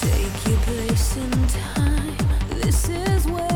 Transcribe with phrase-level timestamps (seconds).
[0.00, 2.16] Take your place in time.
[2.50, 3.55] This is where